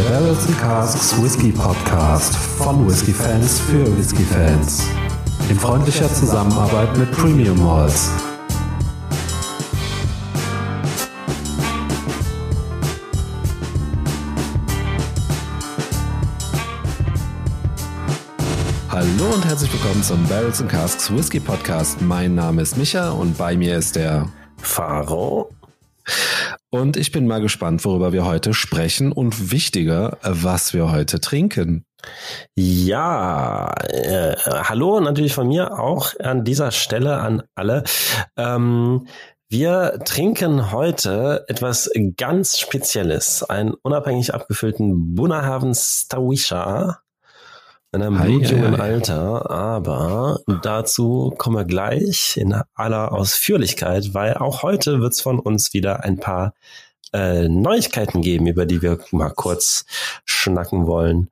[0.00, 4.88] Der Barrels and Casks Whisky Podcast von Whisky Fans für Whisky Fans.
[5.50, 8.10] In freundlicher Zusammenarbeit mit Premium Malls.
[18.88, 22.00] Hallo und herzlich willkommen zum Barrels and Casks Whisky Podcast.
[22.00, 24.26] Mein Name ist Micha und bei mir ist der
[24.62, 25.50] Faro.
[26.72, 31.84] Und ich bin mal gespannt, worüber wir heute sprechen und wichtiger, was wir heute trinken.
[32.54, 37.82] Ja, äh, hallo natürlich von mir auch an dieser Stelle an alle.
[38.36, 39.06] Ähm,
[39.48, 47.00] wir trinken heute etwas ganz Spezielles, einen unabhängig abgefüllten Bunnahaven Stawisha
[47.92, 55.00] in einem blutjungen Alter, aber dazu kommen wir gleich in aller Ausführlichkeit, weil auch heute
[55.00, 56.54] wird es von uns wieder ein paar
[57.12, 59.84] äh, Neuigkeiten geben, über die wir mal kurz
[60.24, 61.30] schnacken wollen.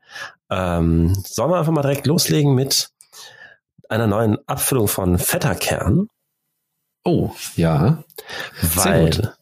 [0.51, 2.91] Ähm, sollen wir einfach mal direkt loslegen mit
[3.89, 6.09] einer neuen Abfüllung von Fetterkern?
[7.05, 8.03] Oh, ja.
[8.61, 9.35] Weil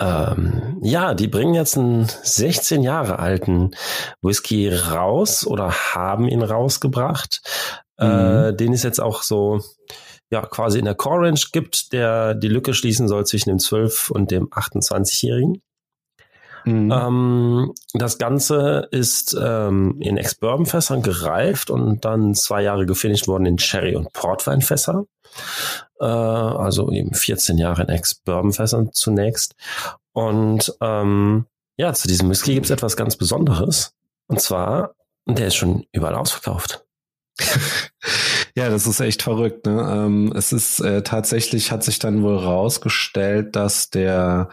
[0.00, 3.72] ähm, ja, die bringen jetzt einen 16 Jahre alten
[4.22, 7.40] Whisky raus oder haben ihn rausgebracht,
[7.98, 8.44] äh, mhm.
[8.44, 9.60] äh, den es jetzt auch so
[10.30, 14.10] ja quasi in der Core Range gibt, der die Lücke schließen soll zwischen dem 12
[14.10, 15.62] und dem 28-Jährigen.
[16.64, 16.92] Mhm.
[16.92, 23.58] Ähm, das Ganze ist ähm, in Ex-Bourbon-Fässern gereift und dann zwei Jahre gefinisht worden in
[23.58, 25.04] Sherry- und Portweinfässer.
[26.00, 29.54] Äh, also eben 14 Jahre in Ex-Bourbon-Fässern zunächst.
[30.12, 31.46] Und ähm,
[31.76, 33.94] ja, zu diesem Whisky gibt es etwas ganz Besonderes.
[34.26, 34.94] Und zwar,
[35.26, 36.84] der ist schon überall ausverkauft.
[38.56, 39.66] ja, das ist echt verrückt.
[39.66, 39.80] Ne?
[39.80, 44.50] Ähm, es ist äh, tatsächlich, hat sich dann wohl rausgestellt, dass der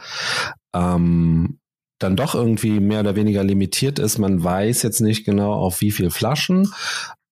[0.74, 1.60] ähm,
[2.00, 4.18] dann doch irgendwie mehr oder weniger limitiert ist.
[4.18, 6.72] Man weiß jetzt nicht genau auf wie viel Flaschen,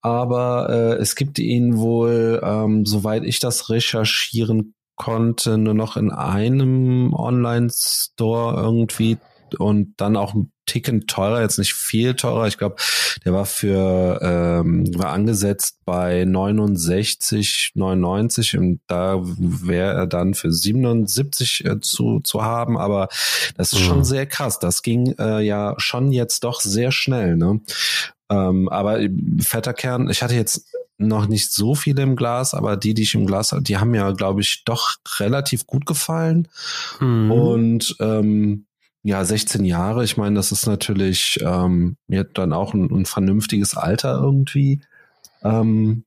[0.04, 6.12] aber äh, es gibt ihn wohl, ähm, soweit ich das recherchieren konnte, nur noch in
[6.12, 9.18] einem Online-Store irgendwie
[9.58, 12.48] und dann auch ein Ticken teurer, jetzt nicht viel teurer.
[12.48, 12.78] Ich glaube,
[13.26, 20.52] der war für ähm, war angesetzt bei 69, 99 und da wäre er dann für
[20.52, 22.78] 77 äh, zu zu haben.
[22.78, 23.10] Aber
[23.58, 23.86] das ist mhm.
[23.86, 24.60] schon sehr krass.
[24.60, 27.36] Das ging äh, ja schon jetzt doch sehr schnell.
[27.36, 27.60] Ne?
[28.34, 29.00] Ähm, aber
[29.40, 30.68] fetter Kern, ich hatte jetzt
[30.98, 33.92] noch nicht so viele im Glas, aber die, die ich im Glas hatte, die haben
[33.92, 36.48] mir, glaube ich, doch relativ gut gefallen.
[37.00, 37.32] Mhm.
[37.32, 38.66] Und ähm,
[39.04, 43.76] ja, 16 Jahre, ich meine, das ist natürlich ähm, jetzt dann auch ein, ein vernünftiges
[43.76, 44.82] Alter irgendwie.
[45.44, 46.06] Ähm,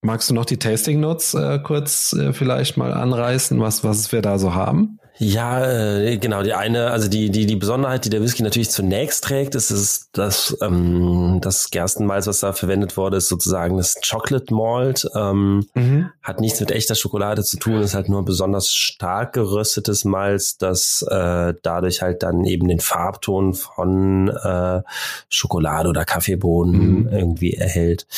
[0.00, 4.22] magst du noch die Tasting Notes äh, kurz äh, vielleicht mal anreißen, was, was wir
[4.22, 4.98] da so haben?
[5.18, 6.42] Ja, äh, genau.
[6.42, 10.08] Die eine, also die die die Besonderheit, die der Whisky natürlich zunächst trägt, ist, ist
[10.12, 15.08] das ähm, das Gerstenmalz, was da verwendet wurde, ist sozusagen das Chocolate Malt.
[15.14, 16.10] Ähm, mhm.
[16.20, 21.02] Hat nichts mit echter Schokolade zu tun, ist halt nur besonders stark geröstetes Malz, das
[21.08, 24.82] äh, dadurch halt dann eben den Farbton von äh,
[25.28, 27.08] Schokolade oder Kaffeebohnen mhm.
[27.08, 28.08] irgendwie erhält.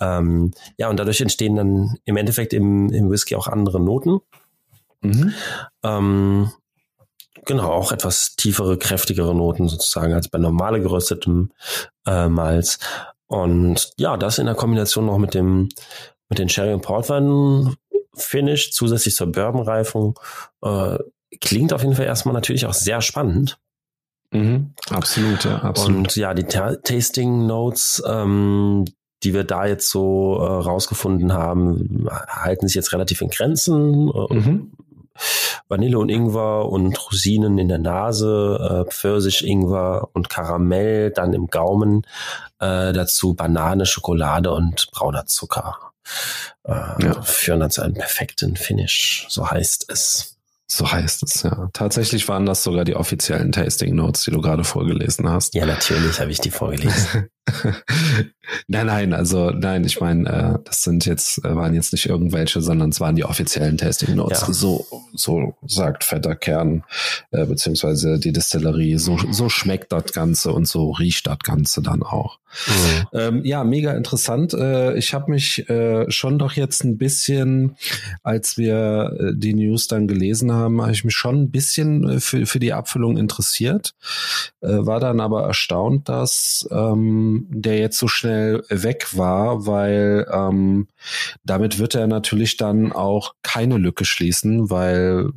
[0.00, 4.20] Ähm, ja, und dadurch entstehen dann im Endeffekt im, im Whisky auch andere Noten.
[5.04, 5.34] Mhm.
[5.82, 6.50] Ähm,
[7.44, 11.52] genau, auch etwas tiefere, kräftigere Noten sozusagen als bei normale geröstetem
[12.06, 12.78] äh, Malz.
[13.26, 15.68] Und ja, das in der Kombination noch mit dem
[16.28, 17.76] mit den Sherry und Portwein
[18.14, 20.18] Finish zusätzlich zur Bourbon-Reifung
[20.62, 20.98] äh,
[21.40, 23.58] klingt auf jeden Fall erstmal natürlich auch sehr spannend.
[24.30, 25.96] Mhm, absolut, ja, absolut.
[25.96, 28.84] Und ja, die Ta Tasting Notes, ähm,
[29.22, 34.10] die wir da jetzt so äh, rausgefunden haben, halten sich jetzt relativ in Grenzen.
[34.10, 34.72] Äh, mhm.
[35.68, 41.46] Vanille und Ingwer und Rosinen in der Nase, äh, Pfirsich, Ingwer und Karamell dann im
[41.46, 42.02] Gaumen,
[42.60, 45.76] äh, dazu Banane, Schokolade und brauner Zucker.
[46.64, 47.22] Äh, ja.
[47.22, 50.36] Führen dann zu einem perfekten Finish, so heißt es.
[50.66, 51.68] So heißt es, ja.
[51.72, 55.54] Tatsächlich waren das sogar die offiziellen Tasting Notes, die du gerade vorgelesen hast.
[55.54, 57.28] Ja, natürlich habe ich die vorgelesen.
[58.68, 62.60] nein, nein, also nein, ich meine, äh, das sind jetzt, äh, waren jetzt nicht irgendwelche,
[62.62, 64.42] sondern es waren die offiziellen Tasting Notes.
[64.46, 64.52] Ja.
[64.52, 66.84] So, so sagt fetter Kern,
[67.30, 72.02] äh, beziehungsweise die Distillerie, so, so schmeckt das Ganze und so riecht das Ganze dann
[72.02, 72.38] auch.
[72.66, 73.18] Mhm.
[73.18, 74.54] Ähm, ja, mega interessant.
[74.54, 77.76] Äh, ich habe mich äh, schon doch jetzt ein bisschen,
[78.22, 82.20] als wir äh, die News dann gelesen haben, habe ich mich schon ein bisschen äh,
[82.20, 83.94] für, für die Abfüllung interessiert.
[84.60, 90.88] Äh, war dann aber erstaunt, dass ähm, der jetzt so schnell weg war, weil ähm,
[91.44, 95.30] damit wird er natürlich dann auch keine Lücke schließen, weil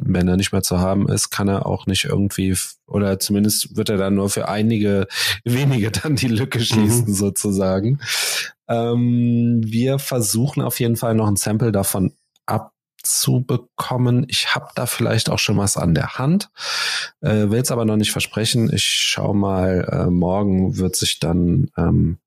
[0.00, 2.56] wenn er nicht mehr zu haben ist, kann er auch nicht irgendwie,
[2.86, 5.06] oder zumindest wird er dann nur für einige
[5.44, 7.14] wenige dann die Lücke schließen, mhm.
[7.14, 8.00] sozusagen.
[8.68, 12.12] Ähm, wir versuchen auf jeden Fall noch ein Sample davon
[12.98, 14.26] abzubekommen.
[14.28, 16.50] Ich habe da vielleicht auch schon was an der Hand,
[17.20, 18.72] äh, will es aber noch nicht versprechen.
[18.72, 22.18] Ich schau mal, äh, morgen wird sich dann ähm,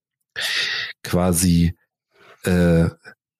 [1.03, 1.75] quasi
[2.43, 2.89] äh,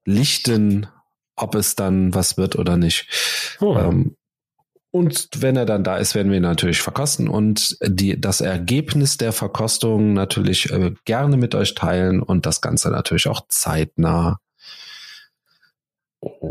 [0.06, 0.88] lichten,
[1.36, 3.58] ob es dann was wird oder nicht.
[3.60, 3.76] Oh.
[3.78, 4.16] Ähm,
[4.94, 9.16] und wenn er dann da ist, werden wir ihn natürlich verkosten und die, das Ergebnis
[9.16, 14.40] der Verkostung natürlich äh, gerne mit euch teilen und das Ganze natürlich auch zeitnah.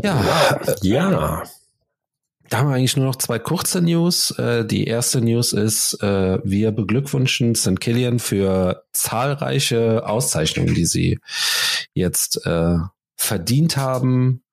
[0.03, 1.43] Ja, ja.
[2.49, 4.31] Da haben wir eigentlich nur noch zwei kurze News.
[4.31, 7.79] Äh, die erste News ist, äh, wir beglückwünschen St.
[7.79, 11.19] Killian für zahlreiche Auszeichnungen, die sie
[11.93, 12.75] jetzt äh,
[13.15, 14.43] verdient haben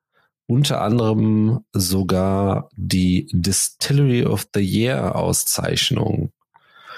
[0.49, 6.33] unter anderem sogar die Distillery of the Year Auszeichnung.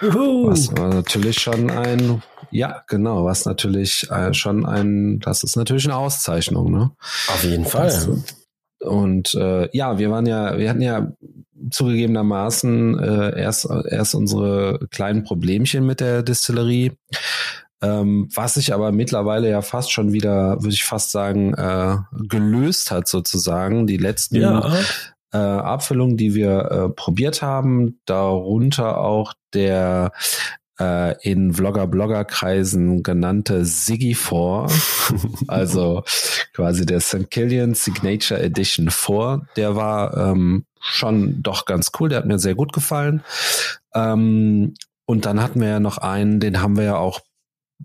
[0.01, 0.49] Juhu.
[0.49, 5.97] Was natürlich schon ein, ja, genau, was natürlich äh, schon ein, das ist natürlich eine
[5.97, 6.91] Auszeichnung, ne?
[7.29, 7.87] Auf jeden Fall.
[7.87, 8.09] Das,
[8.81, 11.13] und äh, ja, wir waren ja, wir hatten ja
[11.71, 16.93] zugegebenermaßen äh, erst, erst unsere kleinen Problemchen mit der Distillerie.
[17.83, 21.97] Ähm, was sich aber mittlerweile ja fast schon wieder, würde ich fast sagen, äh,
[22.29, 23.87] gelöst hat sozusagen.
[23.87, 24.73] Die letzten ja.
[25.33, 30.13] äh, Abfüllungen, die wir äh, probiert haben, darunter auch der
[31.23, 34.67] in Vlogger-Blogger-Kreisen genannte Siggy 4,
[35.49, 36.03] also
[36.55, 37.31] quasi der St.
[37.31, 42.55] Killian Signature Edition 4, der war ähm, schon doch ganz cool, der hat mir sehr
[42.55, 43.23] gut gefallen.
[43.95, 44.75] Ähm,
[45.05, 47.21] und dann hatten wir ja noch einen, den haben wir ja auch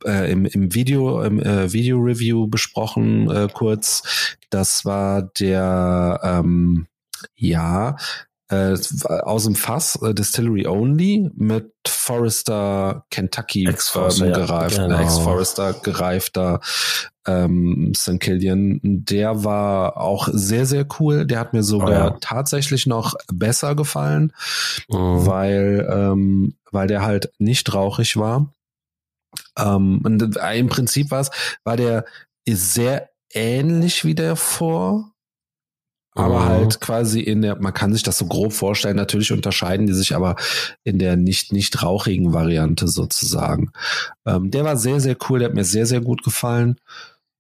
[0.03, 4.37] äh, im, im Video, im äh, Video-Review besprochen, äh, kurz.
[4.49, 6.87] Das war der, ähm,
[7.35, 7.95] ja,
[8.49, 8.77] äh,
[9.23, 14.99] aus dem Fass, äh, Distillery Only, mit Forester Kentucky Ex-Forester, ähm, gereift, ja, genau.
[14.99, 16.59] Ex-Forester gereifter
[17.25, 18.19] ähm, St.
[18.19, 18.79] Killian.
[18.83, 21.25] Der war auch sehr, sehr cool.
[21.25, 22.17] Der hat mir sogar oh, ja.
[22.21, 24.31] tatsächlich noch besser gefallen,
[24.89, 25.25] mhm.
[25.25, 28.53] weil, ähm, weil der halt nicht rauchig war.
[29.57, 31.27] Ähm, und im Prinzip war
[31.63, 32.05] war der
[32.47, 35.14] sehr ähnlich wie der vor,
[36.15, 36.45] aber mhm.
[36.45, 40.15] halt quasi in der, man kann sich das so grob vorstellen, natürlich unterscheiden die sich
[40.15, 40.37] aber
[40.83, 43.71] in der nicht, nicht rauchigen Variante sozusagen.
[44.25, 46.77] Ähm, der war sehr, sehr cool, der hat mir sehr, sehr gut gefallen.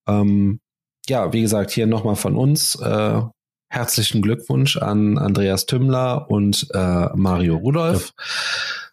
[0.07, 0.59] Ähm,
[1.07, 3.21] ja, wie gesagt, hier nochmal von uns, äh,
[3.69, 8.13] herzlichen Glückwunsch an Andreas Tümmler und äh, Mario Rudolph.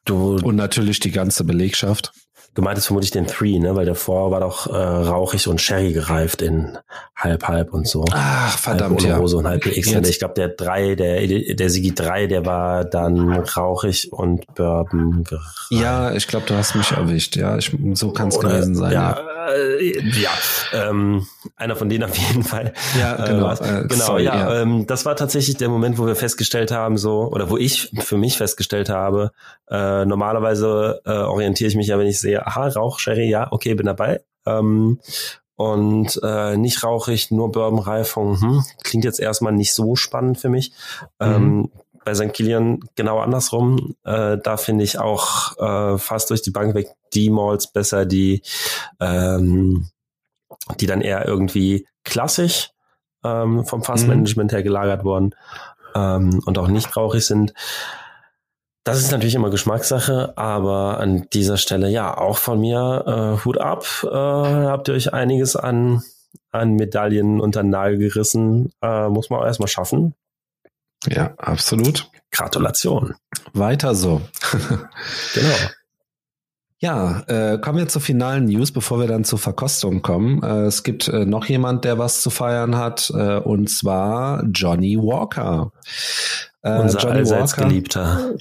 [0.05, 2.13] Du, und natürlich die ganze Belegschaft.
[2.55, 3.75] Du meintest vermutlich den Three, ne?
[3.75, 6.77] Weil davor war doch äh, rauchig und Sherry gereift in
[7.17, 8.05] halb halb und so.
[8.11, 9.17] Ach, verdammt, halb ja.
[9.17, 9.87] Rose und halb PX.
[10.09, 15.67] Ich glaube, der drei, der, der Sigi 3, der war dann rauchig und Bourbon gereift.
[15.71, 17.37] Ja, ich glaube, du hast mich erwischt.
[17.37, 18.93] Ja, ich, so kann es gewesen sein.
[18.93, 20.31] Ja, ja äh, ja,
[20.73, 21.27] ähm,
[21.57, 22.73] einer von denen auf jeden Fall.
[22.99, 23.53] Ja, äh, genau.
[23.53, 24.37] Äh, genau, sorry, ja.
[24.37, 24.63] ja.
[24.63, 28.17] Ähm, das war tatsächlich der Moment, wo wir festgestellt haben, so, oder wo ich für
[28.17, 29.33] mich festgestellt habe,
[29.71, 33.75] äh, normalerweise äh, orientiere ich mich ja, wenn ich sehe, aha, Rauch, Sherry, ja, okay,
[33.75, 34.23] bin dabei.
[34.47, 35.01] Ähm,
[35.57, 40.73] und äh, nicht rauchig, nur Bourbonreifung, hm, klingt jetzt erstmal nicht so spannend für mich.
[41.21, 41.27] Mhm.
[41.27, 41.71] Ähm,
[42.05, 42.33] bei St.
[42.33, 43.95] Kilian genau andersrum.
[44.05, 48.43] Äh, da finde ich auch äh, fast durch die Bank weg die Malls besser, die,
[49.01, 49.89] ähm,
[50.81, 52.71] die dann eher irgendwie klassisch
[53.25, 54.57] ähm, vom Fassmanagement mhm.
[54.57, 55.35] her gelagert worden
[55.95, 57.55] ähm, und auch nicht rauchig sind.
[58.85, 63.59] Das ist natürlich immer Geschmackssache, aber an dieser Stelle ja auch von mir äh, Hut
[63.59, 63.87] ab.
[64.03, 66.03] Äh, habt ihr euch einiges an,
[66.51, 68.73] an Medaillen unter den Nagel gerissen.
[68.83, 70.15] Äh, muss man auch erstmal schaffen.
[71.07, 72.11] Ja, absolut.
[72.33, 73.15] Gratulation.
[73.53, 74.21] Weiter so.
[75.35, 75.55] genau.
[76.79, 80.43] Ja, äh, kommen wir zur finalen News, bevor wir dann zur Verkostung kommen.
[80.43, 84.99] Äh, es gibt äh, noch jemand, der was zu feiern hat, äh, und zwar Johnny
[84.99, 85.71] Walker.
[86.63, 88.35] Äh, Unser Johnny Walker, geliebter.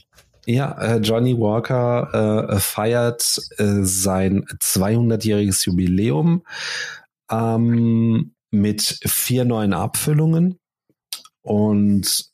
[0.45, 6.43] Ja, äh, Johnny Walker äh, feiert äh, sein 200-jähriges Jubiläum
[7.29, 10.57] ähm, mit vier neuen Abfüllungen.
[11.41, 12.25] Und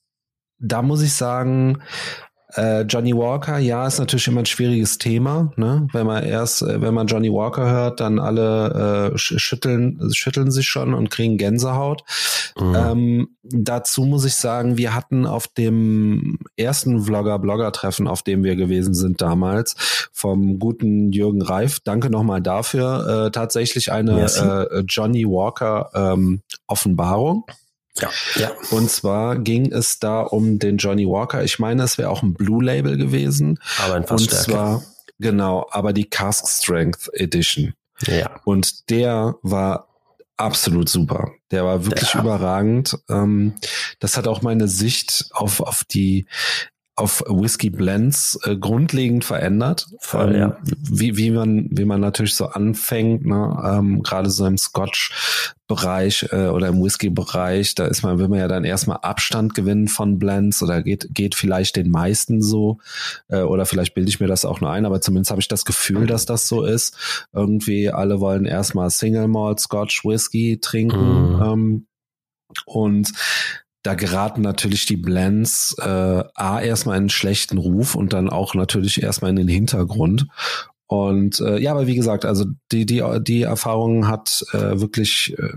[0.59, 1.81] da muss ich sagen,
[2.53, 5.87] äh, Johnny Walker, ja, ist natürlich immer ein schwieriges Thema, ne?
[5.91, 10.67] Wenn man erst, äh, wenn man Johnny Walker hört, dann alle äh, schütteln, schütteln sich
[10.67, 12.03] schon und kriegen Gänsehaut.
[12.57, 12.75] Mhm.
[12.75, 18.93] Ähm, dazu muss ich sagen, wir hatten auf dem ersten Vlogger-Blogger-Treffen, auf dem wir gewesen
[18.93, 19.75] sind damals,
[20.13, 27.45] vom guten Jürgen Reif, danke nochmal dafür, äh, tatsächlich eine äh, Johnny Walker ähm, Offenbarung.
[27.99, 28.51] Ja, ja.
[28.71, 31.43] Und zwar ging es da um den Johnny Walker.
[31.43, 33.59] Ich meine, es wäre auch ein Blue Label gewesen.
[33.83, 34.05] Aber ein.
[34.05, 34.83] Und zwar,
[35.19, 37.73] genau, aber die Cask Strength Edition.
[38.05, 38.39] Ja.
[38.45, 39.87] Und der war
[40.37, 41.31] absolut super.
[41.51, 42.21] Der war wirklich ja.
[42.21, 42.97] überragend.
[43.09, 43.55] Ähm,
[43.99, 46.27] das hat auch meine Sicht auf, auf die
[46.97, 49.87] auf Whisky Blends äh, grundlegend verändert.
[49.99, 50.57] Voll, ähm, ja.
[50.65, 53.55] Wie, wie man, wie man natürlich so anfängt, ne?
[53.63, 58.47] ähm, gerade so im Scotch-Bereich äh, oder im Whisky-Bereich, da ist man, will man ja
[58.47, 62.79] dann erstmal Abstand gewinnen von Blends oder geht, geht vielleicht den meisten so,
[63.27, 65.65] äh, oder vielleicht bilde ich mir das auch nur ein, aber zumindest habe ich das
[65.65, 67.27] Gefühl, dass das so ist.
[67.31, 71.35] Irgendwie alle wollen erstmal Single Malt Scotch Whisky trinken.
[71.35, 71.41] Mhm.
[71.43, 71.87] Ähm,
[72.65, 73.11] und
[73.83, 78.53] da geraten natürlich die Blends äh, A erstmal in einen schlechten Ruf und dann auch
[78.53, 80.27] natürlich erstmal in den Hintergrund.
[80.87, 85.51] Und äh, ja, aber wie gesagt, also die, die, die Erfahrung hat äh, wirklich äh,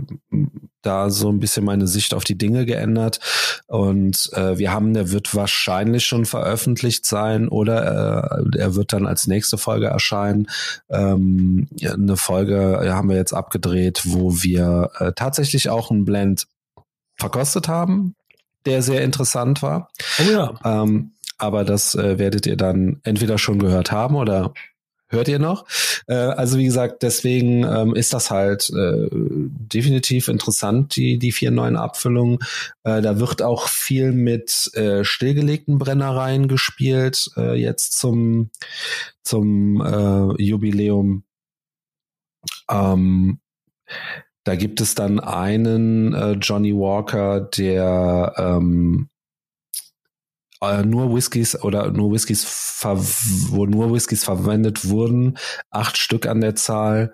[0.82, 3.20] da so ein bisschen meine Sicht auf die Dinge geändert.
[3.68, 9.06] Und äh, wir haben, der wird wahrscheinlich schon veröffentlicht sein oder äh, er wird dann
[9.06, 10.48] als nächste Folge erscheinen.
[10.88, 16.48] Ähm, eine Folge haben wir jetzt abgedreht, wo wir äh, tatsächlich auch ein Blend
[17.20, 18.14] verkostet haben,
[18.66, 19.90] der sehr interessant war.
[20.18, 20.54] Oh ja.
[20.64, 24.52] Ähm, aber das äh, werdet ihr dann entweder schon gehört haben oder
[25.10, 25.66] hört ihr noch.
[26.06, 31.50] Äh, also wie gesagt, deswegen ähm, ist das halt äh, definitiv interessant, die, die vier
[31.50, 32.38] neuen Abfüllungen.
[32.84, 38.50] Äh, da wird auch viel mit äh, stillgelegten Brennereien gespielt, äh, jetzt zum,
[39.22, 41.24] zum äh, Jubiläum.
[42.70, 43.40] Ähm,
[44.44, 49.08] da gibt es dann einen äh, Johnny Walker, der ähm,
[50.62, 52.46] äh, nur Whiskys oder nur Whiskys,
[53.50, 55.38] wo nur Whiskys verwendet wurden,
[55.70, 57.12] acht Stück an der Zahl,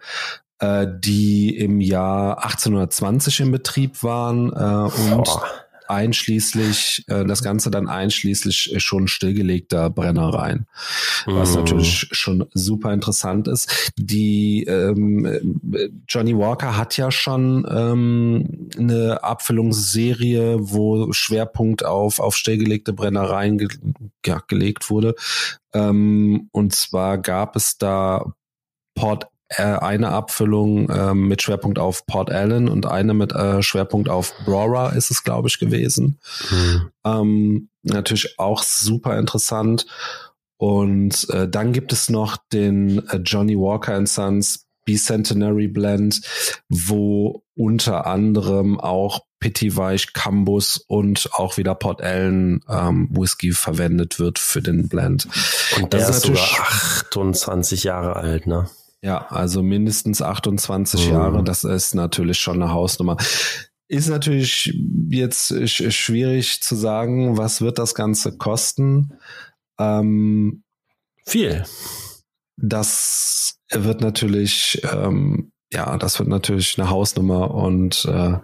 [0.59, 5.40] äh, die im Jahr 1820 in Betrieb waren äh, und oh
[5.88, 10.66] einschließlich, äh, das Ganze dann einschließlich schon stillgelegter Brennereien,
[11.26, 11.59] was mm.
[11.59, 13.93] natürlich schon super interessant ist.
[13.97, 22.93] Die ähm, Johnny Walker hat ja schon ähm, eine Abfüllungsserie, wo Schwerpunkt auf, auf stillgelegte
[22.93, 23.69] Brennereien ge
[24.25, 25.14] ja, gelegt wurde.
[25.73, 28.33] Ähm, und zwar gab es da
[28.95, 34.09] Port äh, eine Abfüllung äh, mit Schwerpunkt auf Port Allen und eine mit äh, Schwerpunkt
[34.09, 36.19] auf Brora ist es, glaube ich, gewesen.
[36.50, 36.91] Mhm.
[37.05, 39.87] Ähm, natürlich auch super interessant.
[40.59, 46.23] Und äh, dann gibt es noch den äh, Johnny Walker Sons Bicentenary Blend,
[46.69, 54.38] wo unter anderem auch Pittiweich, Cambus und auch wieder Port Ellen ähm, Whisky verwendet wird
[54.38, 55.29] für den Blend.
[55.76, 58.71] Und das, das ist, ist sogar 28 Jahre alt, ne?
[59.03, 61.12] Ja, also mindestens 28 mhm.
[61.12, 63.17] Jahre, das ist natürlich schon eine Hausnummer.
[63.88, 64.75] Ist natürlich
[65.11, 69.12] jetzt schwierig zu sagen, was wird das Ganze kosten.
[69.79, 70.65] Ähm,
[71.25, 71.65] Viel.
[72.57, 78.38] Das wird natürlich, ähm, ja, das wird natürlich eine Hausnummer und äh,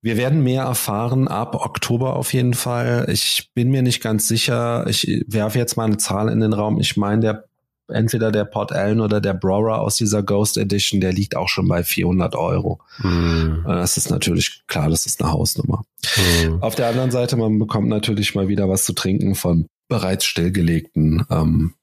[0.00, 3.06] wir werden mehr erfahren ab Oktober auf jeden Fall.
[3.10, 4.86] Ich bin mir nicht ganz sicher.
[4.86, 6.78] Ich werfe jetzt mal eine Zahl in den Raum.
[6.78, 7.44] Ich meine, der
[7.88, 11.68] entweder der Port Allen oder der Brora aus dieser Ghost Edition, der liegt auch schon
[11.68, 12.80] bei 400 Euro.
[12.98, 13.64] Mm.
[13.66, 15.84] Das ist natürlich klar, das ist eine Hausnummer.
[16.16, 16.62] Mm.
[16.62, 21.26] Auf der anderen Seite, man bekommt natürlich mal wieder was zu trinken von bereits stillgelegten
[21.30, 21.74] ähm,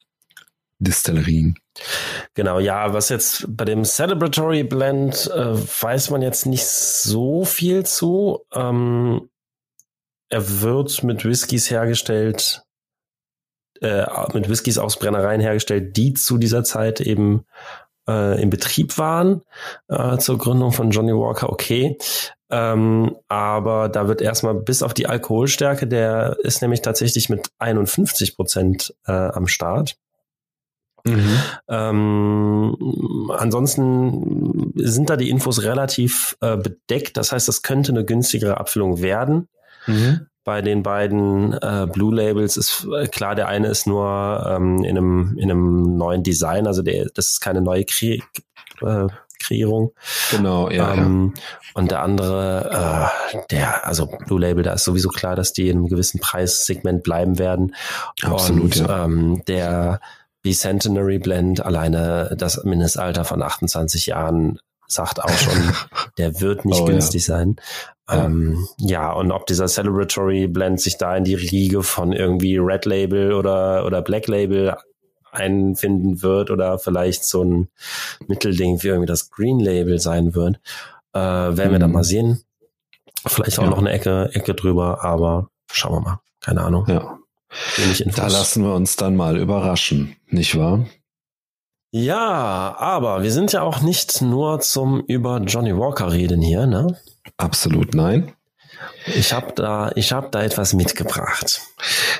[0.79, 1.57] Distillerien.
[2.33, 7.85] Genau, ja, was jetzt bei dem Celebratory Blend äh, weiß man jetzt nicht so viel
[7.85, 8.39] zu.
[8.53, 9.29] Ähm,
[10.29, 12.63] er wird mit Whiskys hergestellt,
[13.81, 17.45] äh, mit Whiskys aus Brennereien hergestellt, die zu dieser Zeit eben
[18.07, 19.41] äh, in Betrieb waren
[19.87, 21.97] äh, zur Gründung von Johnny Walker, okay.
[22.49, 28.35] Ähm, aber da wird erstmal bis auf die Alkoholstärke, der ist nämlich tatsächlich mit 51
[28.35, 29.95] Prozent äh, am Start.
[31.03, 31.39] Mhm.
[31.67, 32.77] Ähm,
[33.35, 37.17] ansonsten sind da die Infos relativ äh, bedeckt.
[37.17, 39.47] Das heißt, das könnte eine günstigere Abfüllung werden.
[39.87, 44.83] Mhm bei den beiden äh, Blue Labels ist äh, klar, der eine ist nur ähm,
[44.83, 48.19] in, einem, in einem neuen Design, also der, das ist keine neue Kre
[48.81, 49.07] äh,
[49.41, 49.93] Kreierung.
[50.29, 51.41] Genau, ja, ähm, ja.
[51.73, 55.77] Und der andere, äh, der, also Blue Label, da ist sowieso klar, dass die in
[55.77, 57.75] einem gewissen Preissegment bleiben werden.
[58.21, 58.63] Absolut.
[58.63, 59.05] Und ja.
[59.05, 59.99] ähm, der
[60.43, 65.73] Bicentenary Blend, alleine das Mindestalter von 28 Jahren sagt auch schon,
[66.17, 67.35] der wird nicht oh, günstig ja.
[67.37, 67.55] sein.
[68.11, 72.85] Ähm, ja, und ob dieser Celebratory Blend sich da in die Riege von irgendwie Red
[72.85, 74.75] Label oder, oder Black Label
[75.31, 77.69] einfinden wird oder vielleicht so ein
[78.27, 80.59] Mittelding wie irgendwie das Green Label sein wird,
[81.13, 81.71] äh, werden mhm.
[81.71, 82.41] wir dann mal sehen.
[83.25, 83.69] Vielleicht auch ja.
[83.69, 86.19] noch eine Ecke, Ecke drüber, aber schauen wir mal.
[86.39, 86.85] Keine Ahnung.
[86.87, 87.17] Ja.
[88.15, 90.85] Da lassen wir uns dann mal überraschen, nicht wahr?
[91.91, 96.97] Ja, aber wir sind ja auch nicht nur zum über Johnny Walker reden hier, ne?
[97.41, 98.33] Absolut nein.
[99.15, 101.61] Ich habe da, ich habe da etwas mitgebracht.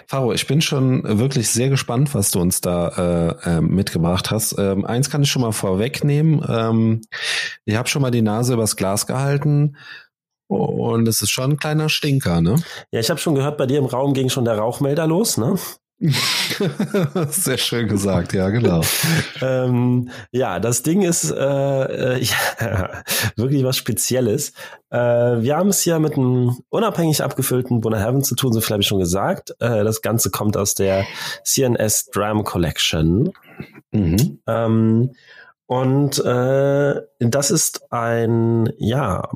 [0.08, 4.58] Faro, ich bin schon wirklich sehr gespannt, was du uns da äh, äh, mitgebracht hast.
[4.58, 6.44] Ähm, eins kann ich schon mal vorwegnehmen.
[6.48, 7.02] Ähm,
[7.66, 9.78] ich habe schon mal die Nase übers Glas gehalten.
[10.48, 12.56] Und es ist schon ein kleiner Stinker, ne?
[12.92, 15.56] Ja, ich habe schon gehört, bei dir im Raum ging schon der Rauchmelder los, ne?
[17.30, 18.82] Sehr schön gesagt, ja, genau.
[19.42, 23.04] ähm, ja, das Ding ist äh, äh, ja,
[23.36, 24.54] wirklich was Spezielles.
[24.90, 28.74] Äh, wir haben es hier mit einem unabhängig abgefüllten Bonner Heaven zu tun, so viel
[28.74, 29.52] habe ich schon gesagt.
[29.60, 31.06] Äh, das Ganze kommt aus der
[31.44, 33.32] CNS Dram Collection.
[33.92, 34.40] Mhm.
[34.48, 35.12] Ähm,
[35.68, 39.30] und äh, das ist ein, ja,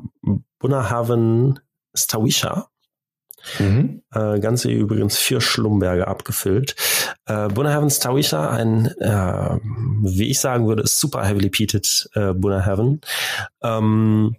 [0.58, 1.60] Bunnerhaven
[1.94, 2.68] Stawisha.
[3.58, 4.02] Mhm.
[4.12, 6.76] Äh, Ganze übrigens vier Schlumberge abgefüllt.
[7.26, 9.58] Äh, Bunnerhaven Stawisha, ein, äh,
[10.02, 13.00] wie ich sagen würde, super heavily peated äh, Bunnerhaven.
[13.62, 14.36] Ähm,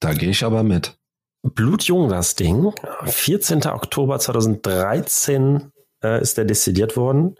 [0.00, 0.96] da gehe ich aber mit.
[1.42, 2.72] Blutjung das Ding.
[3.04, 3.66] 14.
[3.66, 7.36] Oktober 2013 äh, ist der dezidiert worden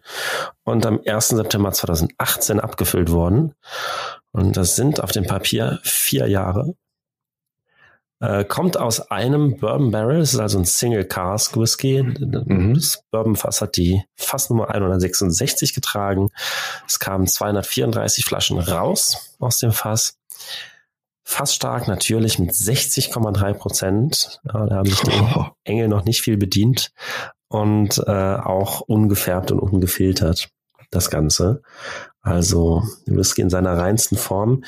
[0.64, 1.28] und am 1.
[1.28, 3.54] September 2018 abgefüllt worden.
[4.32, 6.74] Und das sind auf dem Papier vier Jahre.
[8.20, 12.02] Äh, kommt aus einem Bourbon Barrel, das ist also ein Single Cask Whisky.
[12.02, 12.74] Mhm.
[12.74, 16.30] Das Bourbon Fass hat die Fassnummer 166 getragen.
[16.86, 20.16] Es kamen 234 Flaschen raus aus dem Fass.
[21.24, 24.40] Fassstark natürlich mit 60,3 Prozent.
[24.44, 25.46] Ja, da haben sich die oh.
[25.64, 26.92] Engel noch nicht viel bedient
[27.48, 30.50] und äh, auch ungefärbt und ungefiltert
[30.90, 31.62] das Ganze.
[32.20, 34.64] Also Whisky in seiner reinsten Form.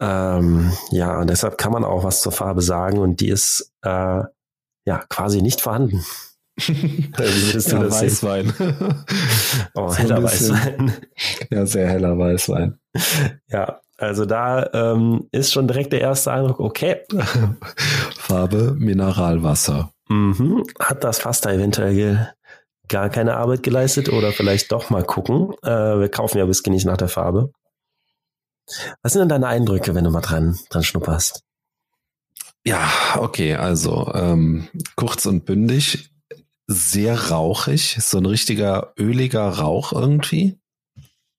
[0.00, 4.22] Ähm, ja, und deshalb kann man auch was zur Farbe sagen und die ist äh,
[4.84, 6.04] ja quasi nicht vorhanden.
[6.66, 8.52] Wie würdest du ja, das Weißwein.
[9.74, 10.92] oh, heller Weißwein.
[11.50, 12.78] Ja, sehr heller Weißwein.
[13.48, 17.02] Ja, also da ähm, ist schon direkt der erste Eindruck, okay.
[18.16, 19.92] Farbe Mineralwasser.
[20.08, 20.64] Mhm.
[20.80, 22.32] Hat das Fass da eventuell
[22.88, 25.52] gar keine Arbeit geleistet oder vielleicht doch mal gucken.
[25.62, 27.52] Äh, wir kaufen ja Whisky nicht nach der Farbe.
[29.02, 31.42] Was sind denn deine Eindrücke, wenn du mal dran, dran schnupperst?
[32.64, 36.10] Ja, okay, also ähm, kurz und bündig,
[36.66, 40.58] sehr rauchig, so ein richtiger öliger Rauch irgendwie.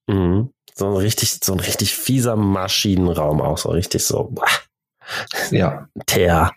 [0.07, 0.51] Mhm.
[0.73, 4.33] So ein richtig, so ein richtig fieser Maschinenraum auch, so richtig so.
[5.51, 5.87] Ja.
[6.05, 6.51] Teer.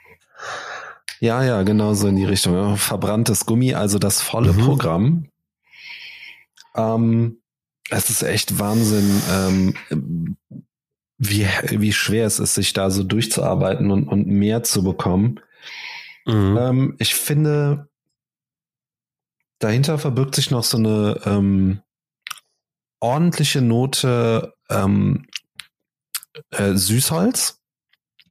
[1.20, 2.76] Ja, ja, genau so in die Richtung.
[2.76, 4.64] Verbranntes Gummi, also das volle mhm.
[4.64, 5.28] Programm.
[6.74, 7.41] Ähm,
[7.92, 10.36] es ist echt Wahnsinn, ähm,
[11.18, 15.40] wie, wie schwer es ist, sich da so durchzuarbeiten und, und mehr zu bekommen.
[16.26, 16.56] Mhm.
[16.58, 17.88] Ähm, ich finde,
[19.58, 21.82] dahinter verbirgt sich noch so eine ähm,
[23.00, 25.26] ordentliche Note ähm,
[26.50, 27.60] äh, Süßholz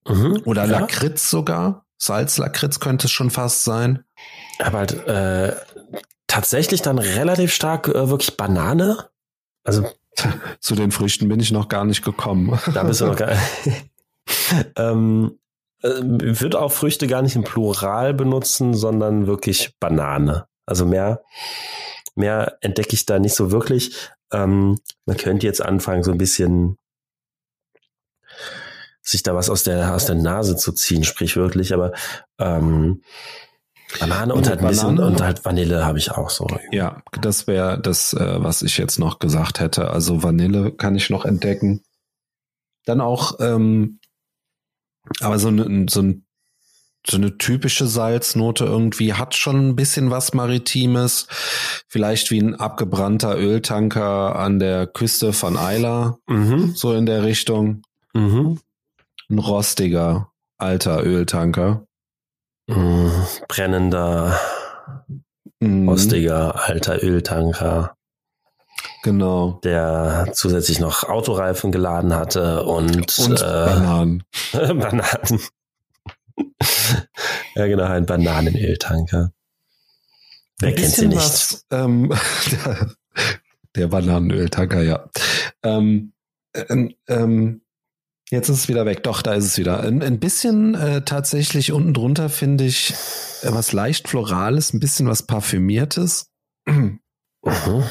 [0.07, 0.79] mhm, oder ja.
[0.79, 1.85] Lakritz sogar.
[1.97, 4.03] Salzlakritz könnte es schon fast sein.
[4.57, 5.55] Aber halt, äh,
[6.25, 9.09] tatsächlich dann relativ stark äh, wirklich Banane.
[9.63, 9.89] Also
[10.59, 12.59] zu den Früchten bin ich noch gar nicht gekommen.
[12.73, 13.31] Da bist du noch gar
[14.75, 15.39] ähm,
[15.81, 20.45] äh, wird auch Früchte gar nicht im Plural benutzen, sondern wirklich Banane.
[20.65, 21.21] Also mehr,
[22.15, 23.97] mehr entdecke ich da nicht so wirklich.
[24.31, 26.77] Ähm, man könnte jetzt anfangen, so ein bisschen
[29.01, 31.91] sich da was aus der, aus der Nase zu ziehen, sprichwörtlich, aber
[32.37, 33.01] ähm,
[33.99, 36.47] Banane und, halt bisschen, und halt Vanille habe ich auch so.
[36.71, 39.89] Ja, das wäre das, äh, was ich jetzt noch gesagt hätte.
[39.89, 41.83] Also Vanille kann ich noch entdecken.
[42.85, 43.99] Dann auch, ähm,
[45.19, 46.25] aber so, ne, so, ein,
[47.07, 51.27] so eine typische Salznote irgendwie hat schon ein bisschen was Maritimes.
[51.87, 56.17] Vielleicht wie ein abgebrannter Öltanker an der Küste von Eila.
[56.27, 56.73] Mhm.
[56.75, 57.83] So in der Richtung.
[58.13, 58.59] Mhm.
[59.29, 61.85] Ein rostiger alter Öltanker.
[62.75, 63.11] Mhm.
[63.47, 64.39] Brennender,
[65.59, 65.89] mhm.
[65.89, 67.95] rostiger, alter Öltanker.
[69.03, 69.59] Genau.
[69.63, 74.23] Der zusätzlich noch Autoreifen geladen hatte und, und äh, Bananen.
[74.51, 75.41] Bananen.
[77.55, 79.31] ja, genau, ein Bananenöltanker.
[80.59, 81.19] Wer kennt sie nicht?
[81.19, 82.13] Was, ähm,
[82.51, 82.91] der,
[83.75, 85.09] der Bananenöltanker, ja.
[85.63, 86.13] Ähm,
[86.53, 87.61] ähm, ähm
[88.31, 89.03] Jetzt ist es wieder weg.
[89.03, 89.81] Doch, da ist es wieder.
[89.81, 92.93] Ein, ein bisschen äh, tatsächlich unten drunter finde ich
[93.43, 96.31] äh, was leicht Florales, ein bisschen was Parfümiertes.
[97.43, 97.83] Mhm.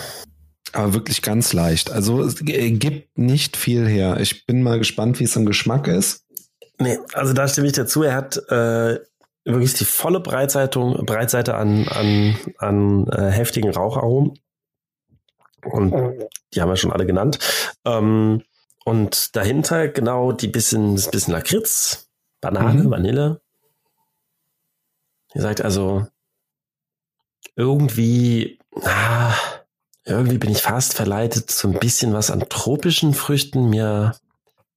[0.73, 1.91] Aber wirklich ganz leicht.
[1.91, 4.21] Also es gibt nicht viel her.
[4.21, 6.25] Ich bin mal gespannt, wie es im Geschmack ist.
[6.79, 8.05] Nee, also da stimme ich dazu.
[8.05, 9.01] Er hat äh,
[9.45, 14.39] wirklich die volle Breitseite, Breitseite an, an, an äh, heftigen Raucharomen.
[15.65, 15.93] Und
[16.55, 17.41] die haben wir schon alle genannt.
[17.85, 18.45] Ähm,
[18.85, 22.09] und dahinter genau die bisschen, bisschen Lakritz,
[22.41, 22.91] Banane, mhm.
[22.91, 23.41] Vanille.
[25.35, 26.07] Ihr sagt also,
[27.57, 29.35] irgendwie, ah,
[30.05, 34.17] irgendwie bin ich fast verleitet, so ein bisschen was an tropischen Früchten mir,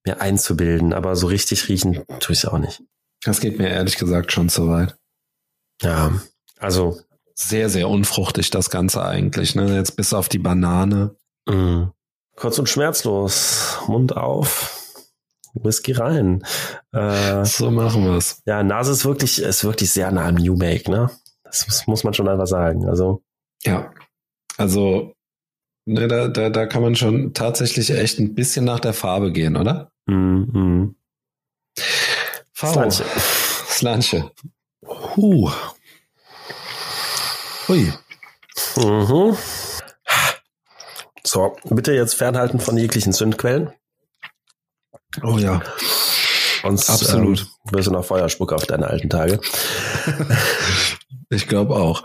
[0.06, 2.84] mir einzubilden, aber so richtig riechen tue ich es auch nicht.
[3.24, 4.98] Das geht mir ehrlich gesagt schon zu weit.
[5.82, 6.12] Ja,
[6.60, 7.00] also.
[7.36, 9.76] Sehr, sehr unfruchtig das Ganze eigentlich, ne?
[9.76, 11.16] Jetzt bis auf die Banane.
[11.48, 11.86] Mm.
[12.36, 13.80] Kurz und schmerzlos.
[13.88, 14.80] Mund auf.
[15.54, 16.44] Whisky rein.
[16.92, 18.42] Äh, so machen wir es.
[18.46, 21.12] Ja, Nase ist wirklich, ist wirklich sehr nah am New Make, ne?
[21.44, 22.88] Das muss man schon einfach sagen.
[22.90, 23.22] Also.
[23.64, 23.94] Ja.
[24.58, 25.14] Also,
[25.86, 29.56] ne, da, da, da kann man schon tatsächlich echt ein bisschen nach der Farbe gehen,
[29.56, 29.92] oder?
[30.08, 30.50] Mhm.
[30.54, 30.96] Mm
[32.56, 33.04] Slanche.
[33.68, 34.32] Slanche.
[34.86, 35.52] Huh.
[37.68, 37.92] Hui.
[38.78, 39.38] Mhm.
[41.34, 43.72] So, bitte jetzt fernhalten von jeglichen Zündquellen.
[45.24, 45.64] Oh ja.
[46.62, 47.40] Sonst absolut.
[47.40, 49.42] Ähm, wirst du noch Feuerspuck auf deine alten Tage.
[51.32, 52.04] ich glaube auch.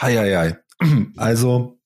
[0.00, 0.58] Hei, hei, hei.
[1.18, 1.78] Also,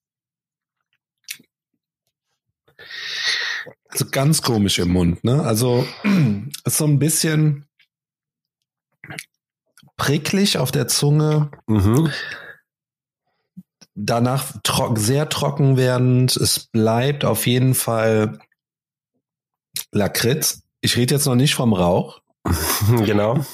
[3.88, 5.42] also ganz komisch im Mund, ne?
[5.42, 5.84] Also
[6.64, 7.66] ist so ein bisschen
[9.96, 11.50] pricklig auf der Zunge.
[11.66, 12.12] Mhm.
[13.94, 16.36] Danach tro sehr trocken werdend.
[16.36, 18.38] Es bleibt auf jeden Fall
[19.92, 20.62] Lakritz.
[20.80, 22.20] Ich rede jetzt noch nicht vom Rauch.
[23.04, 23.44] genau.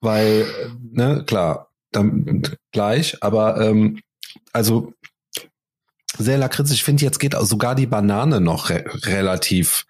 [0.00, 0.46] Weil,
[0.80, 4.00] ne, klar, dann gleich, aber ähm,
[4.52, 4.94] also
[6.18, 6.70] sehr lakritz.
[6.70, 9.86] Ich finde, jetzt geht sogar die Banane noch re relativ